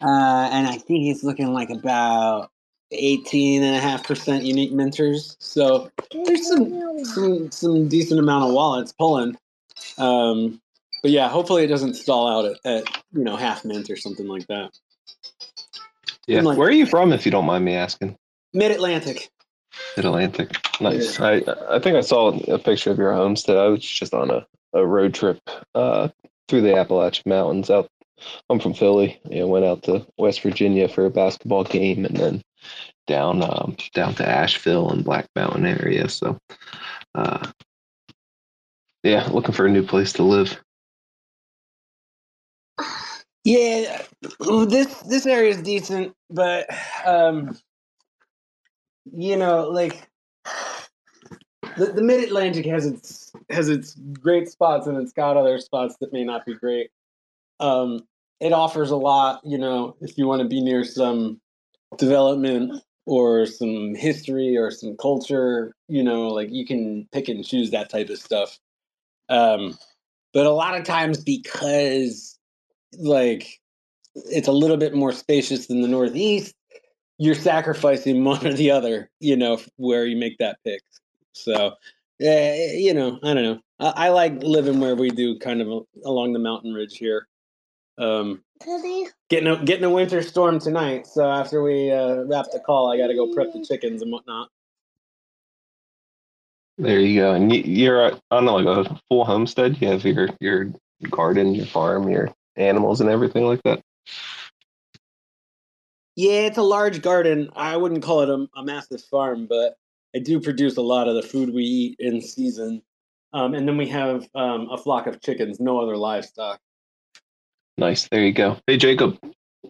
uh, 0.00 0.48
and 0.50 0.66
I 0.66 0.78
think 0.78 1.08
it's 1.08 1.22
looking 1.22 1.52
like 1.52 1.68
about 1.68 2.50
eighteen 2.90 3.62
and 3.62 3.76
a 3.76 3.80
half 3.80 4.04
percent 4.06 4.44
unique 4.44 4.72
minters. 4.72 5.36
So 5.40 5.90
there's 6.24 6.48
some 6.48 7.04
some 7.04 7.50
some 7.50 7.88
decent 7.88 8.18
amount 8.18 8.44
of 8.44 8.54
wallets 8.54 8.92
pulling. 8.92 9.36
Um, 9.98 10.60
but 11.02 11.10
yeah, 11.10 11.28
hopefully 11.28 11.64
it 11.64 11.68
doesn't 11.68 11.94
stall 11.94 12.28
out 12.28 12.44
at, 12.46 12.58
at 12.64 13.02
you 13.12 13.24
know 13.24 13.36
half 13.36 13.62
mint 13.64 13.90
or 13.90 13.96
something 13.96 14.26
like 14.26 14.46
that. 14.46 14.70
Yeah, 16.26 16.42
like, 16.42 16.56
where 16.56 16.68
are 16.68 16.72
you 16.72 16.86
from, 16.86 17.12
if 17.12 17.24
you 17.26 17.32
don't 17.32 17.46
mind 17.46 17.64
me 17.64 17.74
asking? 17.74 18.16
Mid 18.54 18.70
Atlantic. 18.70 19.30
Mid 19.96 20.06
Atlantic. 20.06 20.56
Nice. 20.80 21.18
Yeah. 21.18 21.26
I 21.26 21.76
I 21.76 21.78
think 21.78 21.96
I 21.96 22.00
saw 22.00 22.38
a 22.52 22.58
picture 22.58 22.90
of 22.90 22.98
your 22.98 23.12
homestead. 23.12 23.56
I 23.56 23.68
was 23.68 23.80
just 23.80 24.14
on 24.14 24.30
a, 24.30 24.46
a 24.72 24.86
road 24.86 25.14
trip 25.14 25.40
uh, 25.74 26.08
through 26.48 26.62
the 26.62 26.76
Appalachian 26.76 27.28
Mountains. 27.28 27.70
Out, 27.70 27.88
I'm 28.50 28.60
from 28.60 28.74
Philly. 28.74 29.20
Yeah, 29.28 29.44
went 29.44 29.64
out 29.64 29.82
to 29.84 30.06
West 30.18 30.42
Virginia 30.42 30.88
for 30.88 31.06
a 31.06 31.10
basketball 31.10 31.64
game, 31.64 32.04
and 32.04 32.16
then 32.16 32.42
down 33.06 33.42
um, 33.42 33.76
down 33.94 34.14
to 34.16 34.28
Asheville 34.28 34.90
and 34.90 35.04
Black 35.04 35.26
Mountain 35.34 35.66
area. 35.66 36.08
So, 36.08 36.38
uh, 37.14 37.50
yeah, 39.02 39.26
looking 39.32 39.54
for 39.54 39.66
a 39.66 39.70
new 39.70 39.82
place 39.82 40.12
to 40.14 40.22
live. 40.22 40.62
Yeah, 43.44 44.02
this 44.40 44.94
this 45.02 45.26
area 45.26 45.50
is 45.50 45.62
decent, 45.62 46.14
but 46.30 46.68
um, 47.04 47.58
you 49.12 49.36
know, 49.36 49.68
like 49.68 50.08
the, 51.76 51.86
the 51.86 52.02
Mid 52.02 52.22
Atlantic 52.22 52.66
has 52.66 52.86
its 52.86 53.32
has 53.50 53.68
its 53.68 53.94
great 54.20 54.48
spots 54.48 54.86
and 54.86 54.96
it's 54.96 55.12
got 55.12 55.36
other 55.36 55.58
spots 55.58 55.96
that 56.00 56.12
may 56.12 56.24
not 56.24 56.46
be 56.46 56.54
great. 56.54 56.90
Um, 57.60 58.06
it 58.40 58.52
offers 58.52 58.90
a 58.90 58.96
lot, 58.96 59.40
you 59.44 59.58
know, 59.58 59.96
if 60.00 60.18
you 60.18 60.26
want 60.26 60.42
to 60.42 60.48
be 60.48 60.60
near 60.60 60.84
some 60.84 61.40
development 61.98 62.82
or 63.06 63.46
some 63.46 63.94
history 63.94 64.56
or 64.56 64.70
some 64.70 64.96
culture, 64.96 65.74
you 65.88 66.02
know, 66.02 66.28
like 66.28 66.50
you 66.50 66.66
can 66.66 67.08
pick 67.12 67.28
and 67.28 67.44
choose 67.44 67.70
that 67.70 67.90
type 67.90 68.10
of 68.10 68.18
stuff. 68.18 68.58
Um, 69.28 69.78
but 70.32 70.46
a 70.46 70.50
lot 70.50 70.78
of 70.78 70.84
times 70.84 71.22
because 71.22 72.38
like 72.98 73.60
it's 74.14 74.48
a 74.48 74.52
little 74.52 74.76
bit 74.76 74.94
more 74.94 75.12
spacious 75.12 75.66
than 75.66 75.80
the 75.80 75.88
Northeast, 75.88 76.54
you're 77.18 77.34
sacrificing 77.34 78.24
one 78.24 78.46
or 78.46 78.52
the 78.52 78.70
other, 78.70 79.10
you 79.20 79.36
know, 79.36 79.60
where 79.76 80.06
you 80.06 80.16
make 80.16 80.38
that 80.38 80.58
pick. 80.64 80.82
So, 81.32 81.74
yeah, 82.18 82.72
you 82.72 82.94
know, 82.94 83.18
I 83.22 83.34
don't 83.34 83.42
know. 83.42 83.60
I, 83.78 84.06
I 84.06 84.08
like 84.10 84.42
living 84.42 84.80
where 84.80 84.96
we 84.96 85.10
do, 85.10 85.38
kind 85.38 85.60
of 85.60 85.86
along 86.04 86.32
the 86.32 86.38
mountain 86.38 86.72
ridge 86.72 86.98
here. 86.98 87.26
Um, 87.98 88.42
getting 89.28 89.48
a 89.48 89.64
getting 89.64 89.84
a 89.84 89.90
winter 89.90 90.22
storm 90.22 90.58
tonight. 90.58 91.06
So 91.06 91.30
after 91.30 91.62
we 91.62 91.90
uh, 91.90 92.24
wrap 92.24 92.46
the 92.52 92.60
call, 92.60 92.90
I 92.90 92.96
got 92.96 93.08
to 93.08 93.14
go 93.14 93.32
prep 93.34 93.52
the 93.52 93.64
chickens 93.64 94.02
and 94.02 94.12
whatnot. 94.12 94.48
There 96.78 97.00
you 97.00 97.20
go. 97.20 97.34
And 97.34 97.54
you're 97.54 98.18
on 98.30 98.46
like 98.46 98.66
a 98.66 99.00
full 99.08 99.24
homestead. 99.24 99.80
You 99.80 99.88
have 99.88 100.04
your 100.04 100.28
your 100.40 100.70
garden, 101.10 101.54
your 101.54 101.66
farm, 101.66 102.08
your 102.08 102.32
animals, 102.56 103.00
and 103.00 103.10
everything 103.10 103.44
like 103.46 103.62
that. 103.64 103.80
Yeah, 106.16 106.40
it's 106.40 106.58
a 106.58 106.62
large 106.62 107.00
garden. 107.00 107.50
I 107.56 107.76
wouldn't 107.76 108.02
call 108.02 108.20
it 108.20 108.28
a, 108.28 108.46
a 108.58 108.64
massive 108.64 109.00
farm, 109.02 109.46
but 109.46 109.76
I 110.14 110.18
do 110.18 110.40
produce 110.40 110.76
a 110.76 110.82
lot 110.82 111.08
of 111.08 111.14
the 111.14 111.22
food 111.22 111.54
we 111.54 111.64
eat 111.64 111.96
in 111.98 112.20
season. 112.20 112.82
Um, 113.32 113.54
and 113.54 113.66
then 113.66 113.78
we 113.78 113.88
have 113.88 114.28
um, 114.34 114.68
a 114.70 114.76
flock 114.76 115.06
of 115.06 115.22
chickens, 115.22 115.58
no 115.58 115.80
other 115.80 115.96
livestock. 115.96 116.60
Nice. 117.78 118.08
There 118.08 118.22
you 118.22 118.32
go. 118.32 118.58
Hey, 118.66 118.76
Jacob, 118.76 119.18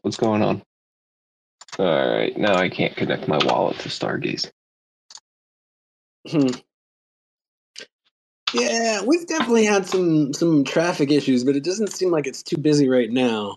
what's 0.00 0.16
going 0.16 0.42
on? 0.42 0.62
All 1.78 1.86
right. 1.86 2.36
Now 2.36 2.56
I 2.56 2.68
can't 2.68 2.96
connect 2.96 3.28
my 3.28 3.38
wallet 3.44 3.78
to 3.78 3.88
Stargaze. 3.88 4.50
Yeah, 8.52 9.02
we've 9.02 9.26
definitely 9.26 9.64
had 9.64 9.86
some 9.86 10.32
some 10.32 10.64
traffic 10.64 11.10
issues, 11.10 11.44
but 11.44 11.56
it 11.56 11.64
doesn't 11.64 11.92
seem 11.92 12.10
like 12.10 12.26
it's 12.26 12.42
too 12.42 12.58
busy 12.58 12.88
right 12.88 13.10
now. 13.10 13.56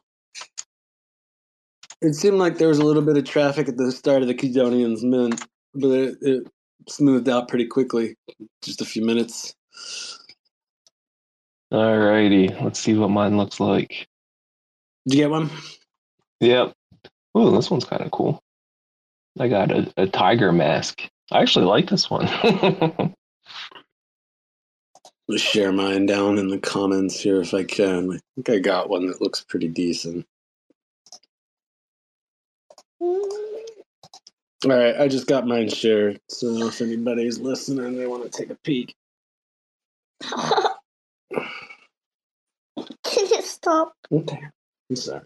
It 2.01 2.13
seemed 2.13 2.37
like 2.37 2.57
there 2.57 2.67
was 2.67 2.79
a 2.79 2.85
little 2.85 3.01
bit 3.01 3.17
of 3.17 3.25
traffic 3.25 3.67
at 3.67 3.77
the 3.77 3.91
start 3.91 4.21
of 4.21 4.27
the 4.27 4.35
Kedonians 4.35 5.03
Mint, 5.03 5.45
but 5.73 5.89
it, 5.89 6.17
it 6.21 6.47
smoothed 6.87 7.29
out 7.29 7.47
pretty 7.47 7.65
quickly. 7.65 8.15
Just 8.61 8.81
a 8.81 8.85
few 8.85 9.03
minutes. 9.03 9.55
All 11.71 11.97
righty. 11.97 12.49
Let's 12.61 12.79
see 12.79 12.93
what 12.93 13.09
mine 13.09 13.37
looks 13.37 13.59
like. 13.59 14.07
Did 15.07 15.17
you 15.17 15.23
get 15.23 15.29
one? 15.29 15.49
Yep. 16.41 16.73
Oh, 17.33 17.51
this 17.51 17.69
one's 17.69 17.85
kind 17.85 18.01
of 18.01 18.11
cool. 18.11 18.41
I 19.39 19.47
got 19.47 19.71
a, 19.71 19.91
a 19.97 20.07
tiger 20.07 20.51
mask. 20.51 21.01
I 21.31 21.41
actually 21.41 21.65
like 21.65 21.89
this 21.89 22.09
one. 22.09 22.27
Share 25.37 25.71
mine 25.71 26.05
down 26.05 26.37
in 26.37 26.49
the 26.49 26.59
comments 26.59 27.19
here 27.19 27.41
if 27.41 27.53
I 27.53 27.63
can. 27.63 28.13
I 28.13 28.19
think 28.35 28.49
I 28.49 28.59
got 28.59 28.89
one 28.89 29.07
that 29.07 29.21
looks 29.21 29.43
pretty 29.43 29.67
decent. 29.67 30.25
All 34.65 34.71
right, 34.71 34.95
I 34.99 35.07
just 35.07 35.27
got 35.27 35.47
mine 35.47 35.69
shared. 35.69 36.19
So 36.29 36.67
if 36.67 36.81
anybody's 36.81 37.39
listening, 37.39 37.97
they 37.97 38.07
want 38.07 38.23
to 38.23 38.29
take 38.29 38.51
a 38.51 38.55
peek. 38.63 38.95
Can 43.03 43.27
you 43.27 43.41
stop? 43.43 43.93
Okay, 44.11 44.41
I'm 44.89 44.95
sorry. 44.95 45.21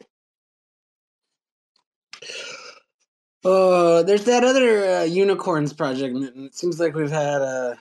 Uh, 3.45 4.03
there's 4.03 4.25
that 4.25 4.43
other 4.43 4.85
uh, 4.99 5.03
unicorns 5.03 5.73
project. 5.73 6.15
It 6.17 6.55
seems 6.55 6.79
like 6.79 6.95
we've 6.95 7.11
had 7.11 7.41
a 7.41 7.77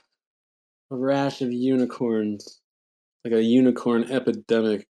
a 0.91 0.95
rash 0.95 1.41
of 1.41 1.51
unicorns, 1.51 2.59
like 3.23 3.33
a 3.33 3.43
unicorn 3.43 4.11
epidemic 4.11 4.87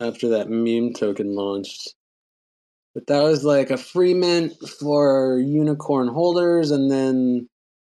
after 0.00 0.28
that 0.30 0.48
meme 0.48 0.92
token 0.94 1.34
launched. 1.34 1.94
But 2.94 3.06
that 3.06 3.22
was 3.22 3.44
like 3.44 3.70
a 3.70 3.76
free 3.76 4.14
mint 4.14 4.52
for 4.80 5.38
unicorn 5.38 6.08
holders, 6.08 6.70
and 6.70 6.90
then 6.90 7.48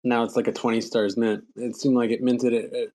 now 0.04 0.22
it's 0.22 0.36
like 0.36 0.48
a 0.48 0.52
20 0.52 0.80
stars 0.80 1.16
mint. 1.16 1.44
It 1.56 1.76
seemed 1.76 1.96
like 1.96 2.10
it 2.10 2.22
minted 2.22 2.52
it. 2.52 2.72
it 2.72 2.92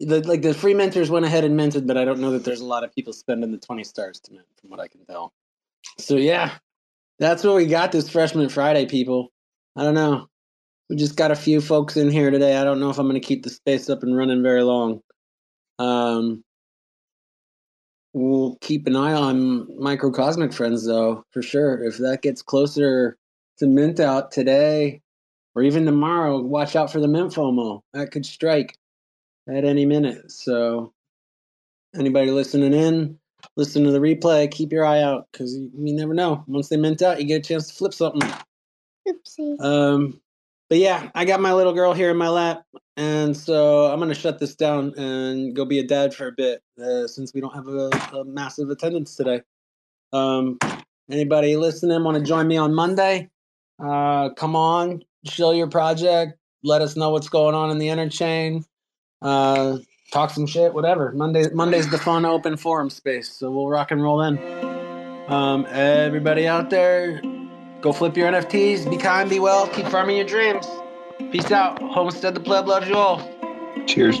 the, 0.00 0.26
like 0.26 0.42
the 0.42 0.54
free 0.54 0.74
mentors 0.74 1.10
went 1.10 1.26
ahead 1.26 1.44
and 1.44 1.56
minted, 1.56 1.86
but 1.86 1.96
I 1.96 2.04
don't 2.04 2.20
know 2.20 2.30
that 2.30 2.44
there's 2.44 2.60
a 2.60 2.66
lot 2.66 2.84
of 2.84 2.94
people 2.94 3.12
spending 3.12 3.50
the 3.50 3.58
20 3.58 3.84
stars 3.84 4.20
to 4.20 4.32
mint, 4.32 4.46
from 4.60 4.70
what 4.70 4.80
I 4.80 4.88
can 4.88 5.04
tell. 5.04 5.32
So 5.98 6.16
yeah, 6.16 6.52
that's 7.18 7.44
what 7.44 7.56
we 7.56 7.66
got 7.66 7.92
this 7.92 8.08
Fresh 8.08 8.34
Mint 8.34 8.50
Friday, 8.50 8.86
people. 8.86 9.30
I 9.76 9.82
don't 9.82 9.94
know. 9.94 10.28
We 10.90 10.96
just 10.96 11.14
got 11.14 11.30
a 11.30 11.36
few 11.36 11.60
folks 11.60 11.96
in 11.96 12.10
here 12.10 12.32
today. 12.32 12.56
I 12.56 12.64
don't 12.64 12.80
know 12.80 12.90
if 12.90 12.98
I'm 12.98 13.08
going 13.08 13.20
to 13.20 13.26
keep 13.26 13.44
the 13.44 13.50
space 13.50 13.88
up 13.88 14.02
and 14.02 14.16
running 14.16 14.42
very 14.42 14.64
long. 14.64 15.00
Um, 15.78 16.42
we'll 18.12 18.56
keep 18.60 18.88
an 18.88 18.96
eye 18.96 19.12
on 19.12 19.68
microcosmic 19.78 20.52
friends 20.52 20.84
though, 20.84 21.24
for 21.30 21.42
sure. 21.42 21.84
If 21.84 21.98
that 21.98 22.22
gets 22.22 22.42
closer 22.42 23.16
to 23.58 23.68
mint 23.68 24.00
out 24.00 24.32
today 24.32 25.00
or 25.54 25.62
even 25.62 25.86
tomorrow, 25.86 26.40
watch 26.40 26.74
out 26.74 26.90
for 26.90 26.98
the 26.98 27.06
mint 27.06 27.32
FOMO. 27.32 27.82
That 27.94 28.10
could 28.10 28.26
strike 28.26 28.76
at 29.48 29.64
any 29.64 29.86
minute. 29.86 30.32
So, 30.32 30.92
anybody 31.94 32.32
listening 32.32 32.74
in, 32.74 33.16
listen 33.54 33.84
to 33.84 33.92
the 33.92 34.00
replay, 34.00 34.50
keep 34.50 34.72
your 34.72 34.84
eye 34.84 35.02
out 35.02 35.28
because 35.30 35.54
you, 35.54 35.70
you, 35.72 35.94
never 35.94 36.14
know. 36.14 36.42
Once 36.48 36.68
they 36.68 36.76
mint 36.76 37.00
out, 37.00 37.20
you 37.20 37.28
get 37.28 37.46
a 37.46 37.48
chance 37.48 37.68
to 37.68 37.74
flip 37.74 37.94
something. 37.94 38.28
Oopsie. 39.06 39.60
Um, 39.60 40.20
but 40.70 40.78
yeah, 40.78 41.10
I 41.16 41.24
got 41.24 41.40
my 41.40 41.52
little 41.52 41.74
girl 41.74 41.92
here 41.92 42.10
in 42.10 42.16
my 42.16 42.28
lap, 42.28 42.62
and 42.96 43.36
so 43.36 43.86
I'm 43.86 43.98
gonna 43.98 44.14
shut 44.14 44.38
this 44.38 44.54
down 44.54 44.94
and 44.96 45.54
go 45.54 45.64
be 45.64 45.80
a 45.80 45.86
dad 45.86 46.14
for 46.14 46.28
a 46.28 46.32
bit 46.32 46.62
uh, 46.82 47.08
since 47.08 47.34
we 47.34 47.40
don't 47.40 47.54
have 47.54 47.66
a, 47.66 47.90
a 48.16 48.24
massive 48.24 48.70
attendance 48.70 49.16
today. 49.16 49.42
Um, 50.12 50.58
anybody 51.10 51.56
listening 51.56 52.02
want 52.04 52.16
to 52.18 52.22
join 52.22 52.46
me 52.46 52.56
on 52.56 52.72
Monday? 52.72 53.28
Uh, 53.84 54.30
come 54.30 54.54
on, 54.54 55.02
show 55.24 55.50
your 55.50 55.66
project. 55.66 56.38
Let 56.62 56.82
us 56.82 56.96
know 56.96 57.10
what's 57.10 57.28
going 57.28 57.56
on 57.56 57.70
in 57.70 57.78
the 57.78 57.88
interchain. 57.88 58.64
Uh, 59.20 59.78
talk 60.12 60.30
some 60.30 60.46
shit, 60.46 60.72
whatever. 60.72 61.10
Monday, 61.12 61.48
Monday's 61.52 61.90
the 61.90 61.98
fun 61.98 62.24
open 62.24 62.56
forum 62.56 62.90
space, 62.90 63.28
so 63.28 63.50
we'll 63.50 63.68
rock 63.68 63.90
and 63.90 64.00
roll 64.00 64.18
then. 64.18 64.38
Um, 65.28 65.66
everybody 65.68 66.46
out 66.46 66.70
there, 66.70 67.20
Go 67.80 67.92
flip 67.92 68.16
your 68.16 68.30
NFTs. 68.30 68.90
Be 68.90 68.96
kind, 68.96 69.30
be 69.30 69.40
well, 69.40 69.66
keep 69.68 69.86
farming 69.86 70.16
your 70.16 70.26
dreams. 70.26 70.66
Peace 71.30 71.50
out. 71.50 71.80
Homestead 71.80 72.34
the 72.34 72.40
pleb 72.40 72.66
loves 72.66 72.88
you 72.88 72.96
all. 72.96 73.26
Cheers. 73.86 74.20